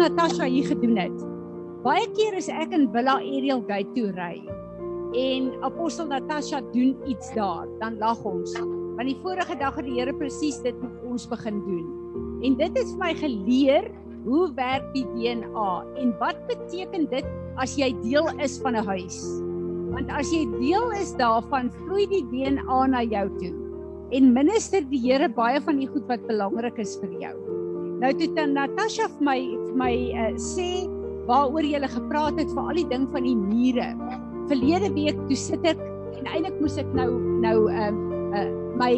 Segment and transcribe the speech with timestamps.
[0.00, 1.16] Natasha hier gedoen het.
[1.84, 4.38] Baie keer is ek in Villa Ariel Gate toe ry
[5.18, 8.54] en apostel Natasha doen iets daar, dan lag ons.
[8.96, 11.84] Want die vorige dag het die Here presies dit met ons begin doen.
[12.46, 13.90] En dit het vir my geleer
[14.24, 15.70] hoe werk die DNA
[16.00, 17.28] en wat beteken dit
[17.60, 19.20] as jy deel is van 'n huis?
[19.92, 23.52] Want as jy deel is daarvan, vloei die DNA na jou toe
[24.16, 27.59] en minister die Here baie van die goed wat belangrik is vir jou.
[28.00, 30.68] Nou toe dan Natasha vir my vir my uh, sê
[31.28, 33.88] waaroor jy gele gepraat het vir al die ding van die mure.
[34.48, 35.82] Verlede week toe sit ek
[36.16, 37.10] en eintlik moes ek nou
[37.44, 38.48] nou ehm uh, uh,
[38.80, 38.94] my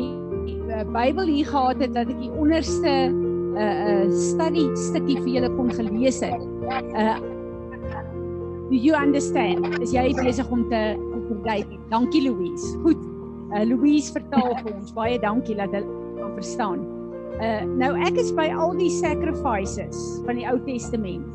[0.71, 5.53] uh, Bybel hier gehad het dat ek die onderste uh, uh, study stukkie vir julle
[5.59, 6.49] kon gelees het.
[6.95, 7.19] Uh
[8.73, 9.67] Do you understand?
[9.85, 10.79] Is jy besig om te
[11.27, 11.83] verduidelik?
[11.91, 12.71] Dankie Louise.
[12.87, 13.03] Goed.
[13.53, 14.95] Uh Louise vertaal vir ons.
[14.97, 17.02] Baie dankie dat hulle kan verstaan.
[17.41, 21.29] Uh nou ek is by al die sacrifices van die Ou Testament.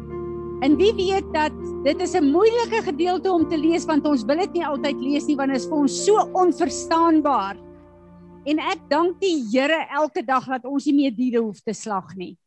[0.65, 1.53] En wie weet dat
[1.85, 5.25] dit is 'n moeilike gedeelte om te lees want ons wil dit nie altyd lees
[5.25, 7.57] nie want dit is vir ons so onverstaanbaar.
[8.45, 12.15] En ek dank die Here elke dag dat ons nie meer diere hoef te slag
[12.15, 12.37] nie.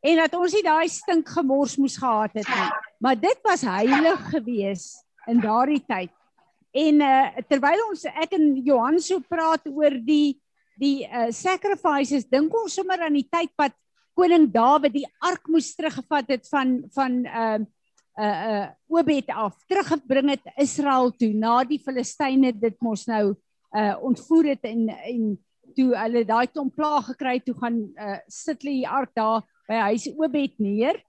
[0.00, 2.70] En dat ons nie daai stink gemors moes gehad het nie.
[2.98, 6.10] Maar dit was heilig geweest in daardie tyd.
[6.72, 10.40] En uh terwyl ons ek en Johan so praat oor die
[10.80, 13.76] die uh sacrifices, dink ons sommer aan die tyd wat
[14.18, 17.60] koning Dawid die ark moes teruggevat het van van uh
[18.20, 23.32] uh uh Obed af, teruggebring het Israel toe na die Filistyne dit mos nou
[23.72, 25.32] uh ontvoer het en en
[25.72, 29.80] toe hulle daai klomp plaag gekry toe gaan uh sit hulle die ark daar by
[29.88, 31.00] huis Obed neer.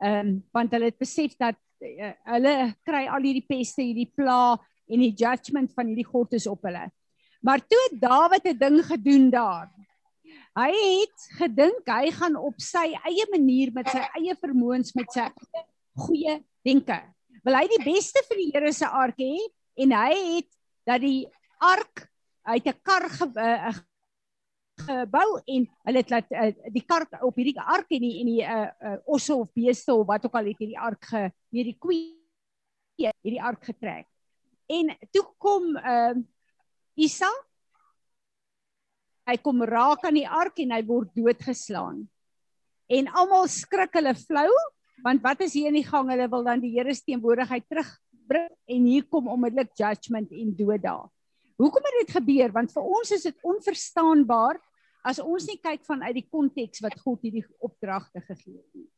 [0.00, 2.54] Ehm um, want hulle het besef dat uh, hulle
[2.88, 6.88] kry al hierdie peste, hierdie plaag en die judgment van hierdie God is op hulle.
[7.40, 9.68] Maar toe Dawid 'n ding gedoen daar.
[10.54, 15.28] Hy het gedink hy gaan op sy eie manier met sy eie vermoëns met sy
[15.94, 16.98] goeie denke.
[17.44, 19.36] Wil hy die beste vir die Here se ark hê
[19.80, 20.50] en hy het
[20.84, 22.10] dat die ark
[22.42, 23.06] uit 'n kar
[23.36, 23.78] eh,
[24.80, 28.42] gebou en hulle het laat uh, die kar op hierdie ark en die en die
[28.44, 31.78] uh, uh, osse of beeste of wat ook al het hierdie ark ge meer die
[31.78, 31.96] koe
[32.96, 34.06] hierdie ark getrek.
[34.68, 36.14] En toe kom uh
[36.98, 37.30] Isa
[39.30, 42.02] hy kom raak aan die ark en hy word doodgeslaan.
[42.90, 44.50] En almal skrik hulle flou
[45.04, 46.10] want wat is hier in die gang?
[46.12, 50.82] Hulle wil dan die Here se teenwoordigheid terugbring en hier kom onmiddellik judgment en dood
[50.84, 51.06] daar.
[51.60, 52.52] Hoekom het dit gebeur?
[52.52, 54.60] Want vir ons is dit onverstaanbaar
[55.08, 58.88] as ons nie kyk vanuit die konteks wat God hierdie opdragte gegee het nie.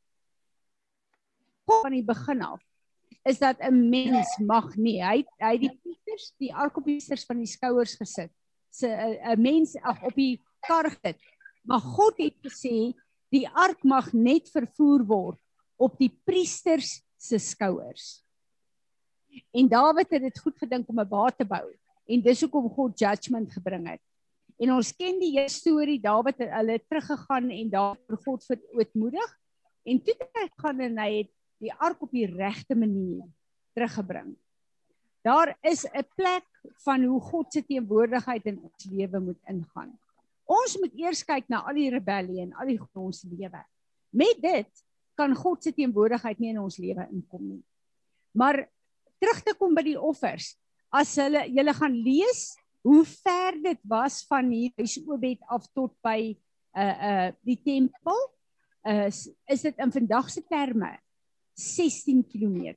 [1.71, 2.63] Van die begin af
[3.25, 5.03] is dat 'n mens mag nie.
[5.03, 8.33] Hy hy die priesters, die arkopiesters van die skouers gesit.
[8.71, 11.21] Se 'n mens ag op die kar gesit.
[11.65, 12.95] Maar God het gesê
[13.31, 15.41] die ark mag net vervoer word
[15.77, 18.23] op die priesters se skouers.
[19.53, 21.73] En Dawid het dit goed gedink om 'n baat te bou
[22.07, 24.03] en dis hoekom God judgment gebring het.
[24.59, 29.39] En ons ken die hele storie Dawid het hulle teruggegaan en daar vir God verootmoedig
[29.85, 31.31] en toe het hy gaan en hy het
[31.63, 33.25] die ark op die regte manier
[33.77, 34.35] teruggebring.
[35.23, 36.47] Daar is 'n plek
[36.85, 39.99] van hoe God se teenwoordigheid in ons lewe moet ingaan.
[40.45, 43.65] Ons moet eers kyk na al die rebellie en al die ons lewe.
[44.11, 44.85] Met dit
[45.15, 47.63] kan God se teenwoordigheid nie in ons lewe inkom nie.
[48.33, 48.69] Maar
[49.19, 50.57] terug te kom by die offers
[50.93, 55.95] as hulle julle gaan lees hoe ver dit was van hier by Obed af tot
[56.03, 56.37] by
[56.75, 58.19] uh uh die tempel
[58.89, 60.99] uh is dit in vandag se terme
[61.63, 62.75] 16 km.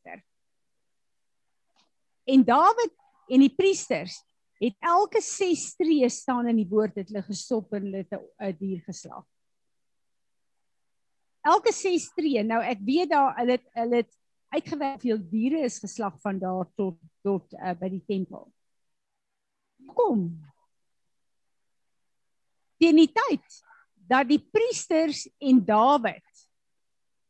[2.25, 2.93] En Dawid
[3.27, 4.17] en die priesters
[4.61, 8.81] het elke 6 tree staan in die woord het hulle gestop en hulle 'n dier
[8.85, 9.25] geslag.
[11.45, 12.43] Elke 6 tree.
[12.43, 14.13] Nou ek weet daar hulle het hulle het
[14.55, 18.53] uitgewerk veel diere is geslag van daar tot tot uh, by die tempel.
[19.93, 20.41] Kom.
[22.77, 23.61] Die tyd
[24.07, 26.47] dat die priesters en Dawid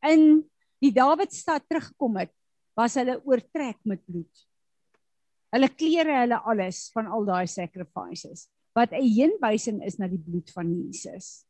[0.05, 0.43] in
[0.85, 2.31] die Dawidstad teruggekom het,
[2.77, 4.43] was hulle oortrek met bloed.
[5.55, 10.51] Hulle klere, hulle alles van al daai sacrifices wat 'n heenwysing is na die bloed
[10.51, 11.45] van Jesus.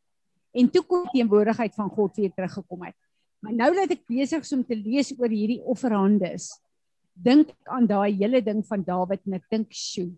[0.54, 2.96] En toe kom die teenwoordigheid van God weer teruggekom het.
[3.42, 6.62] Maar nou dat ek besig is om te lees oor hierdie offerhandes,
[7.14, 10.14] dink ek aan daai hele ding van Dawid en ek dink, "Sjoe,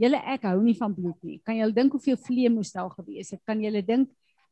[0.00, 1.38] julle ek hou nie van bloed nie.
[1.44, 3.40] Kan julle dink hoeveel vlees moes daar gewees het?
[3.46, 4.08] Kan julle dink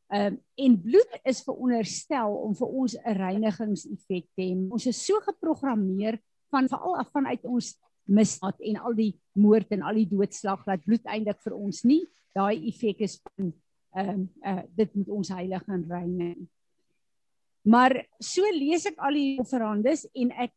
[0.09, 4.55] ehm um, en bloed is veronderstel om vir ons 'n reinigingseffek te hê.
[4.71, 6.19] Ons is so geprogrammeer
[6.49, 7.77] van veral af vanuit ons
[8.09, 12.07] misdaad en al die moord en al die doodslag dat bloed eintlik vir ons nie
[12.33, 13.53] daai effek is van
[13.97, 16.49] ehm uh, uh, dit moet ons heilig en rein neem.
[17.61, 20.53] Maar so lees ek al die offerandes en ek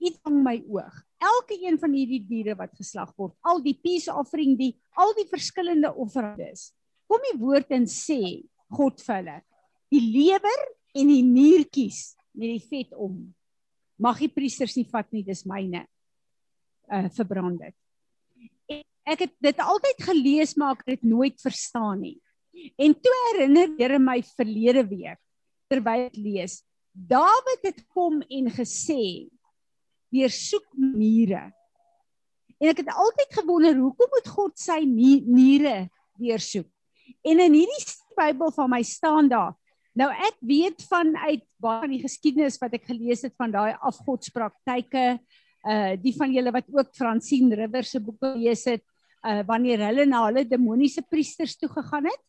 [0.00, 0.94] iets van my oog.
[1.20, 5.28] Elke een van hierdie diere wat geslag word, al die peace offering, die al die
[5.28, 6.70] verskillende offerandes.
[7.10, 8.40] Kom die woord en sê
[8.70, 9.36] God vir hulle,
[9.90, 10.64] die lewer
[10.94, 13.18] en die niertjies met die vet om.
[14.00, 15.84] Mag die priesters nie vat nie, dis myne.
[16.90, 17.76] Uh verbrand dit.
[19.10, 22.18] Ek het dit altyd gelees maar ek het dit nooit verstaan nie.
[22.78, 25.20] En toe herinner Here my verlede week
[25.70, 29.30] terwyl ek lees, Dawid het kom en gesê:
[30.10, 31.52] "Weer soek niere."
[32.60, 35.88] En ek het altyd gewonder, hoekom moet God sy niere
[36.18, 36.68] weer soek?
[37.22, 39.54] En in hierdie Bybel van my staan daar.
[39.96, 45.18] Nou ek weet vanuit baie van die geskiedenis wat ek gelees het van daai afgodspraktyke,
[45.66, 48.84] uh die van julle wat ook Francine Rivers se boeke gelees het,
[49.26, 52.22] uh wanneer hulle na hulle demoniese priesters toe gegaan het,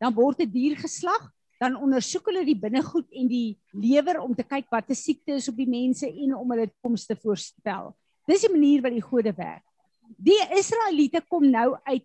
[0.00, 4.34] dan word 'n die dier geslag dan ondersoek hulle die binnegoed en die lewer om
[4.34, 7.94] te kyk wat 'n siekte is op die mense en om hulle toekoms te voorspel.
[8.26, 9.64] Dis die manier wat die gode werk.
[10.18, 12.04] Die Israeliete kom nou uit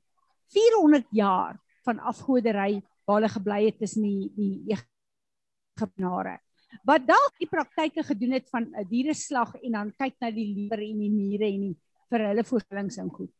[0.53, 1.59] 400 jaar
[1.89, 6.37] van afgodery waar hulle gebly het tussen die die Egiptenare.
[6.85, 10.81] Wat dalk die praktyke gedoen het van 'n diereslag en dan kyk na die lewer
[10.85, 11.77] en die niere en die
[12.09, 13.31] vir hulle voorstellings en goed.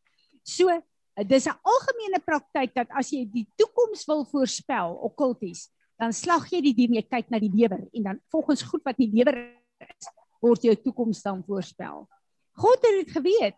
[0.42, 0.70] So,
[1.26, 6.60] dis 'n algemene praktyk dat as jy die toekoms wil voorspel, okkulties, dan slag jy
[6.60, 9.36] die dier, jy kyk na die lewer en dan volgens goed wat die lewer
[9.78, 10.08] is,
[10.40, 12.08] word jou toekoms dan voorspel.
[12.56, 13.56] God het dit geweet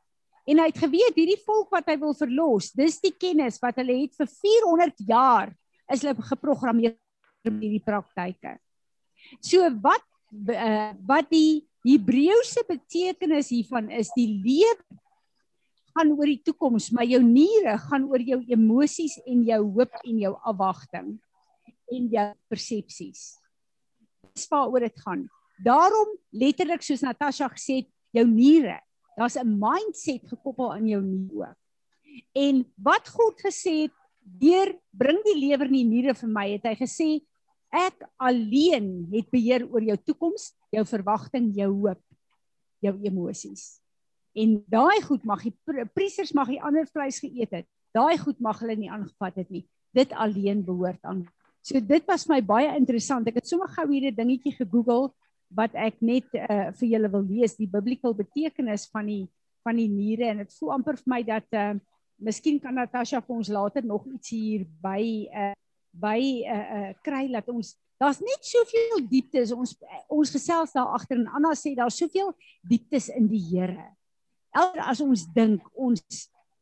[0.49, 4.01] en hy het geweet hierdie volk wat hy wil verlos, dis die kennis wat hulle
[4.03, 5.53] het vir 400 jaar
[5.93, 6.97] is hulle geprogrammeer
[7.47, 8.57] met hierdie praktyke.
[9.43, 14.99] So wat uh, wat die Hebreëse betekenis hiervan is die lewe
[15.93, 20.21] gaan oor die toekoms, maar jou niere gaan oor jou emosies en jou hoop en
[20.23, 21.11] jou afwagting
[21.93, 23.25] en jou persepsies.
[24.33, 25.27] Dis waaroor dit gaan.
[25.63, 28.79] Daarom letterlik soos Natasha gesê het, jou niere,
[29.17, 31.57] daar's 'n mindset gekoppel aan jou niere.
[32.33, 36.65] En wat God gesê het, deur bring die lewer in die niere vir my, het
[36.65, 37.21] hy gesê
[37.73, 42.03] ek alleen het beheer oor jou toekoms, jou verwagting, jou hoop,
[42.81, 43.81] jou emosies.
[44.35, 45.55] En daai goed mag die
[45.95, 47.67] priesters mag die ander vleis geëet het.
[47.93, 49.69] Daai goed mag hulle nie aangevat het nie.
[49.93, 51.29] Dit alleen behoort aan
[51.63, 53.29] So dit was my baie interessant.
[53.31, 55.15] Ek het sommer gou hier 'n dingetjie gegoogel
[55.57, 59.25] wat ek net uh, vir julle wil lees, die biblical betekenis van die
[59.63, 60.33] van die niere.
[60.33, 61.73] En dit voel amper vir my dat uh
[62.23, 65.55] miskien kan Natasha vir ons later nog iets hier by uh
[65.93, 69.55] by uh uh kry dat ons daar's net soveel dieptes.
[69.55, 69.77] Ons
[70.11, 72.33] ons gesels daar agter en Anna sê daar's soveel
[72.63, 73.91] dieptes in die Here.
[74.53, 76.03] Elke as ons dink ons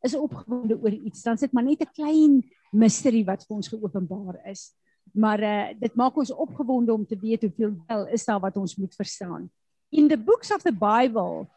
[0.01, 2.41] is opgewonde oor iets, dan sit maar net 'n klein
[2.73, 4.71] mysterie wat vir ons geopenbaar is
[5.13, 8.75] maar uh, dit maak ons opgewonde om te weet hoeveel wel is daar wat ons
[8.75, 9.51] moet verstaan.
[9.89, 11.47] In the books of the Bible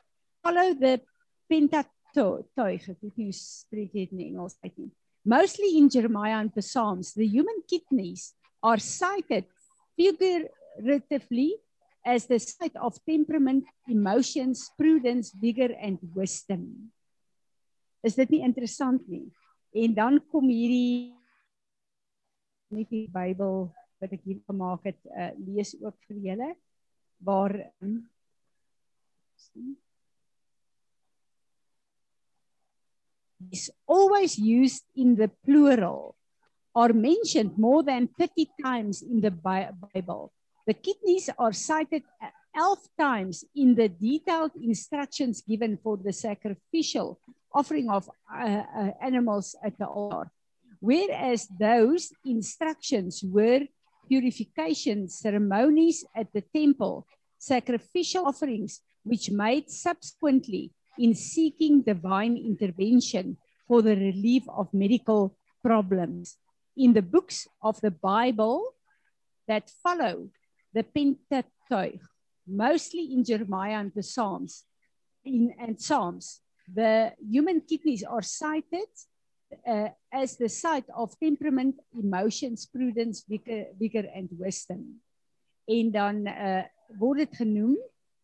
[0.43, 1.01] follow the
[1.47, 4.91] Pentateuch, ek weet nie spreek dit in Engels uit nie.
[5.25, 9.47] Mostly in Jeremiah and the Psalms, the human kidneys are cited
[9.97, 11.55] figuratively
[12.05, 16.93] as the site of temperament, emotions, prudence, vigor and wisdom.
[18.05, 19.31] Is dit nie interessant nie?
[19.73, 21.15] En dan kom hierdie
[22.75, 23.69] net die Bybel
[24.03, 26.51] wat ek hier gemaak het uh, lees ook vir julle
[27.25, 28.03] waar um,
[33.53, 36.17] is always used in the plural
[36.75, 40.33] or mentioned more than 30 times in the Bible.
[40.67, 42.03] The kidneys are cited
[42.57, 47.21] 11 times in the detailed instructions given for the sacrificial
[47.53, 50.31] offering of uh, uh, animals at the altar
[50.85, 53.63] whereas those instructions were
[54.07, 57.07] purification ceremonies at the temple,
[57.39, 63.37] sacrificial offerings, which made subsequently in seeking divine intervention
[63.67, 66.37] for the relief of medical problems.
[66.77, 68.75] In the books of the Bible
[69.49, 70.29] that follow
[70.75, 72.01] the Pentateuch,
[72.47, 74.65] mostly in Jeremiah and the Psalms,
[75.25, 78.93] in and Psalms, the human kidneys are cited
[79.67, 85.01] uh, as the site of temperament, emotions, prudence, vigor, vigor and wisdom.
[85.65, 86.65] En dan uh,
[86.99, 87.77] word dit genoem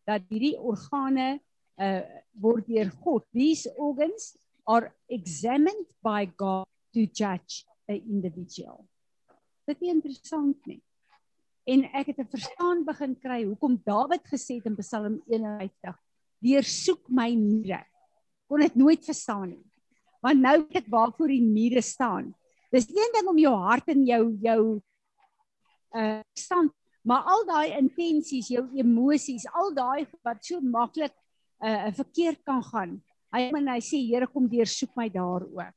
[0.05, 1.39] dat hierdie organe
[1.81, 2.03] uh,
[2.37, 3.25] word deur God.
[3.33, 4.35] These organs
[4.69, 8.85] are examined by God to judge a individual.
[9.65, 10.81] Dit is interessant nie.
[11.69, 15.97] En ek het 'n verstaan begin kry hoekom Dawid gesê het in Psalm 51:
[16.41, 17.85] "Deursoek my niere."
[18.47, 19.70] Kon dit nooit verstaan nie
[20.21, 22.31] want nou weet ek waarvoor die mure staan.
[22.71, 24.61] Dis een ding om jou hart en jou jou
[25.91, 26.71] uh stand,
[27.03, 31.13] maar al daai intensies, jou emosies, al daai wat so maklik
[31.59, 32.99] uh verkeerd kan gaan.
[33.31, 35.75] Hy en hy sê Here kom deursoek my daar ook.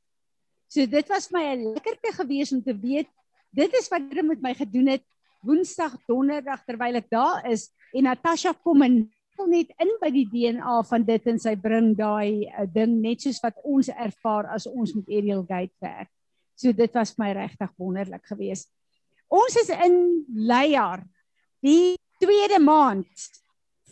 [0.67, 3.09] So dit was my 'n lekkerte gewees om te weet
[3.55, 5.03] dit is wat Here met my gedoen het
[5.45, 10.25] Woensdag, Donderdag terwyl ek daar is en Natasha kom en voel net in by die
[10.31, 14.67] DNA van dit en sy bring daai uh, ding net soos wat ons ervaar as
[14.69, 16.11] ons met Ariel Gate werk.
[16.55, 18.69] So dit was my regtig wonderlik geweest.
[19.27, 19.97] Ons is in
[20.47, 21.03] Leier,
[21.65, 23.29] die tweede maand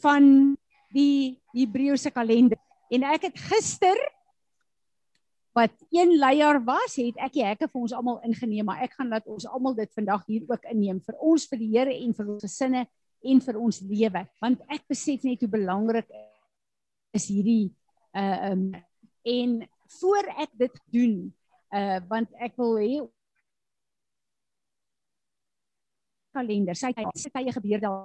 [0.03, 0.55] van
[0.93, 2.59] die Hebreëse kalender
[2.93, 3.99] en ek het gister
[5.53, 9.11] wat een leier was, het ek die hekke vir ons almal ingeneem, maar ek gaan
[9.13, 12.31] laat ons almal dit vandag hier ook inneem vir ons vir die Here en vir
[12.33, 12.87] ons gesinne
[13.23, 16.09] en vir ons lewe want ek besef net hoe belangrik
[17.15, 17.71] is hierdie
[18.19, 18.65] uh um
[19.23, 19.59] en
[19.99, 21.15] voor ek dit doen
[21.73, 22.95] uh want ek wil hê
[26.33, 28.01] kalender sy tye gebeur daar.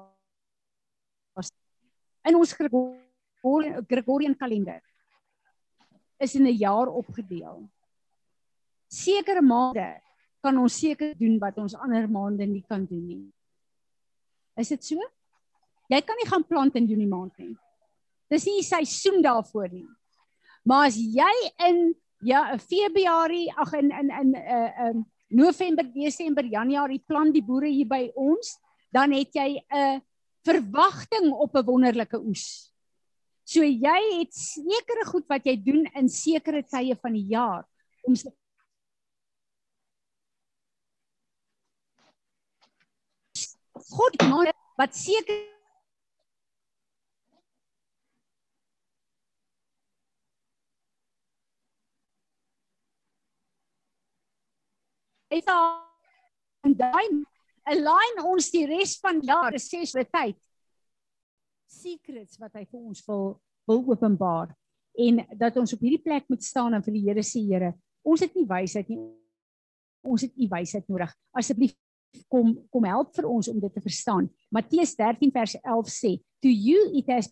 [2.29, 4.83] In ons Gregorian, Gregorian kalender
[6.21, 7.65] is in 'n jaar opgedeel.
[8.89, 10.03] Sekere maande
[10.43, 13.27] kan ons seker doen wat ons ander maande nie kan doen nie
[14.59, 14.99] Is dit so?
[15.89, 17.55] Jy kan nie gaan plant in Junie maand nie.
[18.29, 19.87] Dis nie seisoen daarvoor nie.
[20.69, 21.31] Maar as jy
[21.69, 21.95] in
[22.27, 27.69] ja, Februarie, ag in in in 'n uh, um November, Desember, Januarie plant die boere
[27.69, 28.57] hier by ons,
[28.93, 30.03] dan het jy 'n
[30.45, 32.73] verwagting op 'n wonderlike oes.
[33.45, 37.65] So jy het sekere goed wat jy doen in sekere tye van die jaar
[38.05, 38.15] om
[43.91, 45.39] God maak wat seker
[55.29, 55.41] sê
[56.65, 57.09] en daai
[57.69, 60.39] align ons die res van jaar ses vir tyd.
[61.69, 63.37] Secrets wat hy vir ons wil
[63.69, 64.55] wil openbaar
[65.05, 68.25] en dat ons op hierdie plek moet staan en vir die Here sê Here, ons
[68.25, 69.03] het nie wysheid nie.
[70.09, 71.13] Ons het u wysheid nodig.
[71.37, 71.75] Asseblief
[72.29, 74.29] kom kom help vir ons om dit te verstaan.
[74.55, 77.31] Matteus 13 vers 11 sê, "To you it has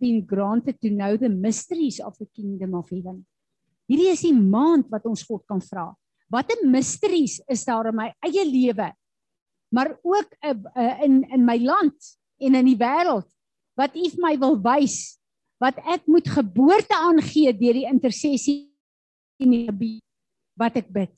[0.00, 3.26] been granted to know the mysteries of the kingdom of heaven."
[3.86, 5.94] Hierdie is die maand wat ons God kan vra.
[6.28, 8.92] Watter mysteries is daar in my eie lewe?
[9.70, 13.28] Maar ook uh, uh, in in my land en in die wêreld
[13.76, 15.18] wat U vir my wil wys
[15.62, 18.66] wat ek moet geboorte aangee deur die intersessie
[19.40, 20.02] in die gebed
[20.56, 21.12] wat ek bid.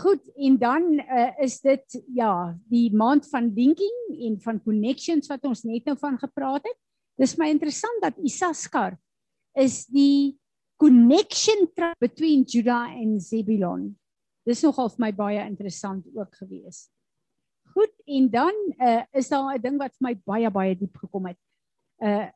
[0.00, 5.44] Goed, en dan uh, is dit ja, die maand van linking en van connections wat
[5.44, 6.78] ons net nou van gepraat het.
[7.20, 8.96] Dis my interessant dat Isaskar
[9.60, 10.38] is die
[10.80, 11.68] connection
[12.00, 13.90] between Judah en Zebulon.
[14.48, 16.86] Dis nogal vir my baie interessant ook gewees.
[17.74, 21.26] Goed, en dan uh, is daar 'n ding wat vir my baie baie diep gekom
[21.26, 21.38] het.
[22.00, 22.28] Uh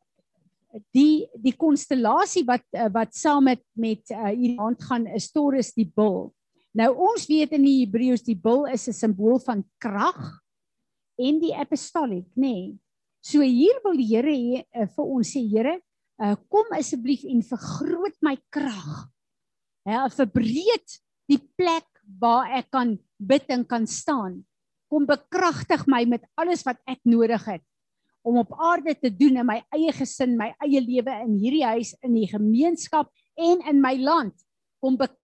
[0.90, 5.73] die die konstellasie wat uh, wat saam met met uh, hierdie maand gaan is Taurus
[5.73, 6.35] die bul.
[6.75, 10.43] Nou ons weet in die Hebreëus die bul is 'n simbool van krag
[11.19, 12.50] en die apostolic, nê.
[12.50, 12.78] Nee.
[13.23, 15.81] So hier wil die Here uh, vir ons sê, Here,
[16.21, 19.09] uh, kom asseblief en vergroot my krag.
[19.87, 20.99] Ja, verbreed
[21.31, 21.87] die plek
[22.21, 24.45] waar ek kan bid en kan staan.
[24.90, 27.64] Kom bekragtig my met alles wat ek nodig het
[28.25, 31.93] om op aarde te doen in my eie gesin, my eie lewe in hierdie huis,
[32.00, 34.33] in die gemeenskap en in my land.
[34.81, 35.24] Kom bekragtig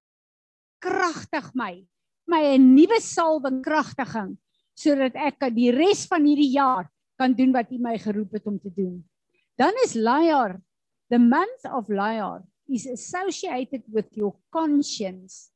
[0.80, 1.84] kragtig my
[2.26, 4.38] my 'n nuwe salwing kragtiging
[4.75, 6.88] sodat ek die res van hierdie jaar
[7.20, 9.04] kan doen wat U my geroep het om te doen.
[9.58, 10.56] Dan is Layar,
[11.10, 15.52] the month of Layar is associated with your conscience.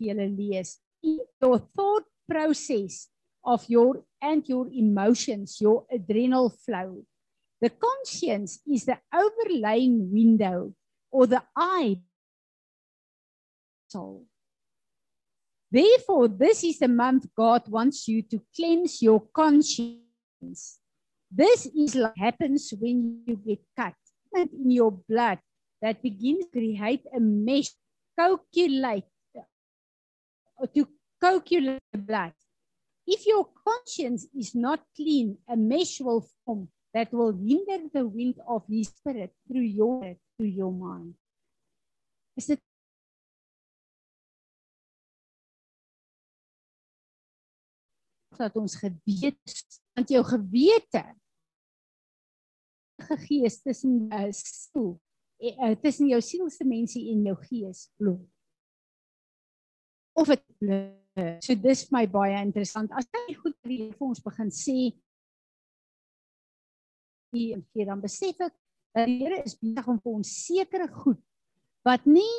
[0.00, 0.80] Julle lees
[1.38, 3.06] your thought process
[3.44, 7.04] of your and your emotions, your adrenal flow.
[7.60, 10.74] The conscience is the overlaying window
[11.12, 12.00] or the eye
[13.94, 14.26] soul.
[15.70, 20.78] Therefore, this is the month God wants you to cleanse your conscience.
[21.30, 23.94] This is what happens when you get cut
[24.34, 25.38] in your blood
[25.82, 27.70] that begins to create a mesh,
[28.18, 30.86] calculate, uh, to
[31.20, 32.32] calculate the blood.
[33.06, 38.38] If your conscience is not clean, a mesh will form that will hinder the wind
[38.46, 41.14] of His Spirit through your through your mind.
[42.38, 42.62] Is dit
[48.40, 49.56] dat ons geweet
[49.94, 51.04] want jou gewete
[53.26, 54.94] gees tussen uh, siel
[55.42, 58.18] uh, tussen jou sielsdimensie en jou gees glo.
[60.14, 60.44] Of dit
[61.44, 62.90] so dis vir my baie interessant.
[62.94, 64.92] As jy goed vir ons begin sê
[67.34, 68.52] en gee dan besef ek
[68.94, 71.18] dat die Here is besig om vir ons sekere goed
[71.84, 72.30] wat nie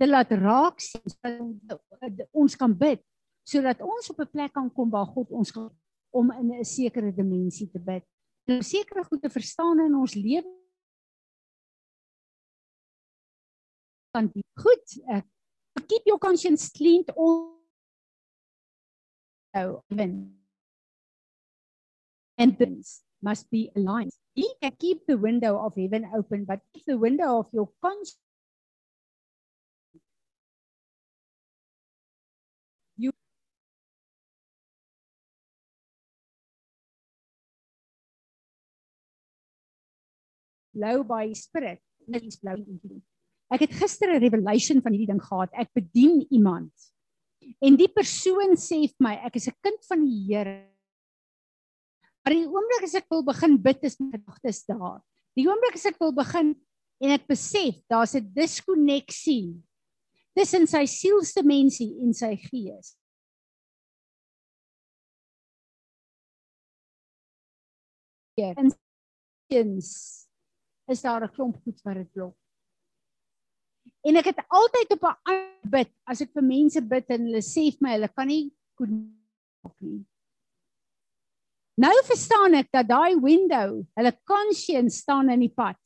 [0.00, 3.02] te laat raak sien sodat ons kan bid
[3.44, 5.70] sodat ons op 'n plek kan kom waar God ons kan
[6.10, 8.04] om in 'n sekere dimensie te bid.
[8.46, 10.64] Om sekere goed te verstaan in ons lewe
[14.14, 15.26] kan die goed ek
[15.88, 17.58] keep your conscience clean all
[19.54, 20.38] oh even
[22.38, 24.12] and things must be aligned.
[24.78, 28.20] Keep the window of heaven open, but if the window of your conscience
[40.74, 42.56] low by spirit, is low
[43.52, 45.50] Ek het gister 'n revelation van hierdie ding gehad.
[45.52, 46.72] Ek bedien iemand.
[47.60, 50.70] En die persoon sê vir my, ek is 'n kind van die Here.
[52.24, 55.02] Maar die oomblik as ek wil begin bid is my gedagtes daar.
[55.36, 56.54] Die oomblik as ek wil begin
[57.00, 59.60] en ek besef daar's 'n diskonneksie
[60.34, 62.96] tussen sy sielsdimensie en sy gees.
[68.36, 69.80] Ja, en
[70.86, 72.36] is daar 'n klomp goed wat dit blok.
[74.04, 77.70] En ek het altyd op 'n bid as ek vir mense bid en hulle sê
[77.72, 78.90] vir my hulle kan nie kon
[79.80, 80.04] nie.
[81.76, 85.78] Nou verstaan ek dat daai window, hulle conscience staan in die pad.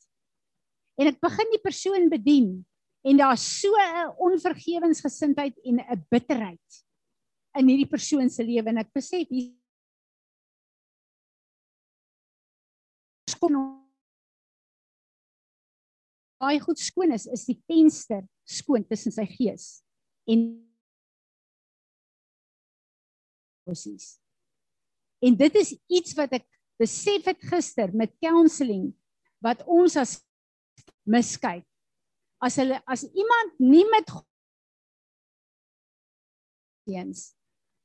[0.99, 2.65] En ek begin die persoon bedien
[3.01, 6.83] en daar's so 'n onvergewensgesindheid en 'n bitterheid
[7.57, 9.55] in hierdie persoon se lewe en ek besef hier
[13.29, 13.78] skoon
[16.39, 19.79] daai goed skoon is is die venster skoon tussen sy gees
[20.29, 20.47] en
[23.67, 24.19] presies
[25.19, 26.45] En dit is iets wat ek
[26.79, 28.91] besef het gister met counselling
[29.43, 30.17] wat ons as
[31.07, 31.65] miskyk.
[32.39, 34.07] As hulle as iemand nie met
[36.89, 37.33] eens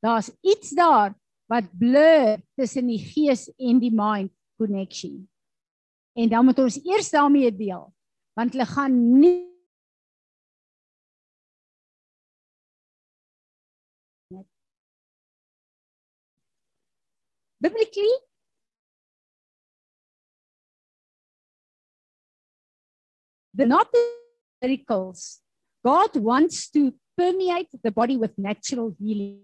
[0.04, 1.12] daar's iets daar
[1.50, 5.26] wat blur tussen die gees en die mind connection.
[6.16, 7.88] En dan moet ons eers daarmee deel
[8.36, 9.54] want hulle gaan nie
[17.64, 18.14] biblically
[23.54, 24.02] the not the
[24.62, 25.40] miracles.
[25.84, 29.42] God wants to permeate the body with natural healing.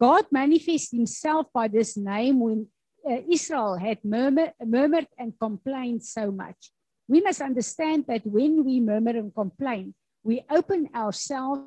[0.00, 2.66] God manifests himself by this name when
[3.08, 6.70] uh, israel had murmur, murmured and complained so much.
[7.08, 11.62] We must understand that when we murmur and complain we open ourselves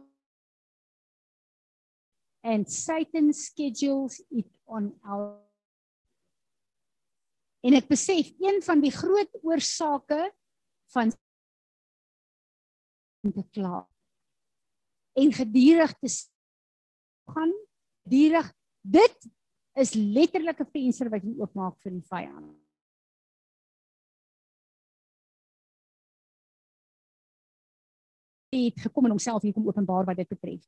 [2.43, 5.41] and Satan schedules it on our
[7.65, 10.19] En ek besef een van die groot oorsake
[10.93, 11.09] van
[13.25, 13.79] te kla
[15.17, 16.11] en gedurig te
[17.33, 17.53] gaan
[18.05, 18.51] durig
[18.85, 19.25] dit
[19.75, 22.53] is letterlik 'n venster wat jy oopmaak vir die vyand.
[28.55, 30.63] Het gekom en homself hier kom openbaar wat dit betref.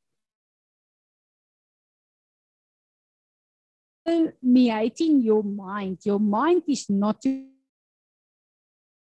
[4.08, 6.04] permeating your mind.
[6.04, 7.44] Your mind is not to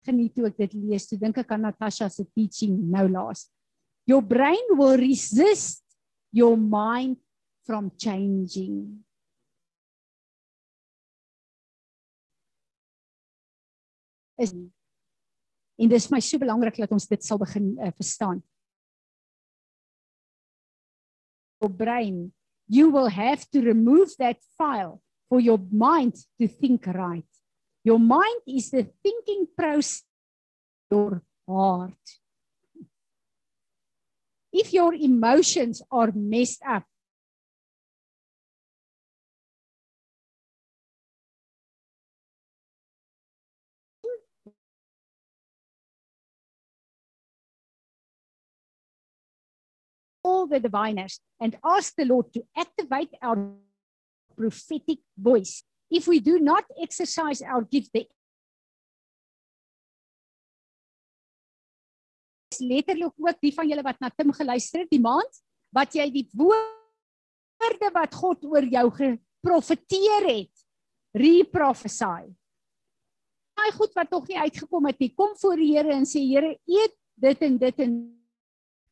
[0.06, 1.06] geniet toe ek dit lees.
[1.06, 3.46] Toe dink ek aan Natasha se teaching nou laas.
[4.08, 5.84] Your brain will resist
[6.32, 7.18] your mind
[7.68, 9.04] from changing.
[14.38, 14.54] Is
[15.78, 18.42] en dis my so belangrik dat ons dit sal begin uh, verstaan.
[21.62, 22.28] Your brain
[22.68, 27.24] you will have to remove that file for your mind to think right.
[27.82, 30.04] Your mind is the thinking process
[30.90, 31.92] your heart.
[34.52, 36.84] If your emotions are messed up,
[50.24, 53.54] all the diviners and ask the Lord to activate our
[54.36, 55.62] prophetic voice.
[55.90, 58.06] If we do not exercise our gift, the
[62.60, 65.40] letterlik ook die van julle wat na Tim geluister het die maand
[65.74, 70.64] wat jy die woorde wat God oor jou geprofeteer het
[71.18, 72.28] reprophesy.
[73.58, 76.54] Daai goed wat tog nie uitgekom het nie, kom voor die Here en sê Here,
[76.66, 77.94] eet dit en dit en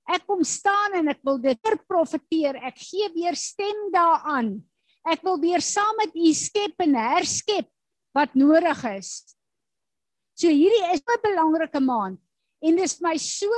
[0.07, 2.59] ek kom staan en ek wil dit profeteer.
[2.69, 4.57] Ek gee weer stem daaraan.
[5.07, 7.69] Ek wil weer saam met U skep en herskep
[8.17, 9.37] wat nodig is.
[10.37, 12.21] So hierdie is 'n belangrike maand
[12.63, 13.49] en dit is my so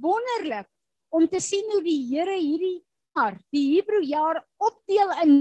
[0.00, 0.68] wonderlik
[1.10, 2.84] om te sien hoe die Here hierdie
[3.14, 5.32] jaar, die Hebreë jaar opdeel in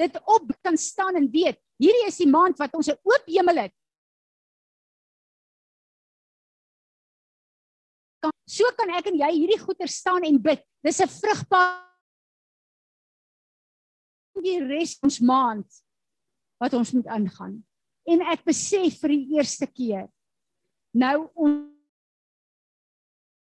[0.00, 3.68] dit op kan staan en weet, hierdie is die maand wat ons 'n oop hemel
[3.68, 3.74] het.
[8.46, 10.62] So kan ek en jy hierdie goeie staan en bid.
[10.84, 11.82] Dis 'n vrugbare
[14.44, 15.68] die res ons maand
[16.60, 17.64] wat ons moet aangaan.
[18.06, 20.08] En ek besef vir die eerste keer
[20.92, 21.74] nou ons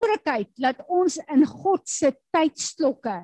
[0.02, 3.22] moontlikheid dat ons in God se tydslokke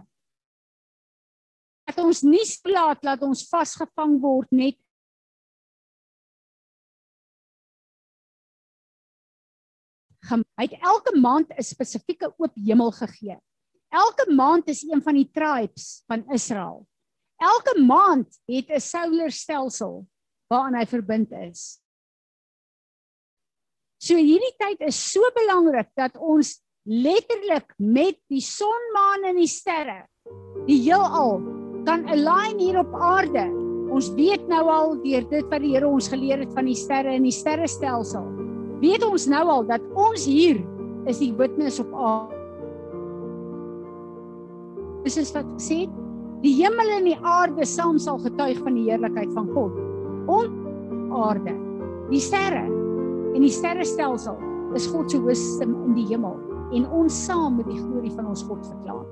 [1.88, 4.76] dat ons nie slaat dat ons vasgevang word net
[10.29, 13.38] Hy het elke maand 'n spesifieke oop hemel gegee.
[13.88, 16.87] Elke maand is een van die tribes van Israel.
[17.41, 20.07] Elke maand het 'n solar stelsel
[20.49, 21.81] waaraan hy verbind is.
[23.99, 29.49] So hierdie tyd is so belangrik dat ons letterlik met die son, maan en die
[29.49, 30.09] sterre
[30.69, 31.41] die heelal
[31.88, 33.47] kan align hier op aarde.
[33.95, 37.14] Ons weet nou al deur dit wat die Here ons geleer het van die sterre
[37.17, 38.47] en die sterrestelsel.
[38.83, 40.61] Weet ons nou al dat ons hier
[41.11, 42.37] is die witness op aarde.
[45.07, 45.87] Dis is wat gesê
[46.43, 49.75] die hemel en die aarde saam sal getuig van die heerlikheid van God.
[50.31, 50.53] On
[51.17, 51.55] aarde,
[52.12, 52.67] die sterre
[53.35, 54.38] en die sterrestelsel
[54.77, 56.37] is God se wisdom in die hemel
[56.77, 59.07] en ons saam met die glorie van ons God verklaar.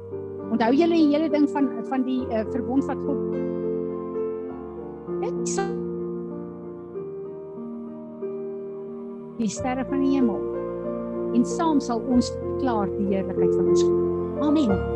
[0.52, 3.18] Onthou julle die hele ding van van die uh, verbond wat God
[5.22, 5.85] het
[9.38, 10.40] die sterre van die hemel
[11.36, 14.46] en saam sal ons verklaar die heerlikheid van ons God.
[14.46, 14.95] Amen.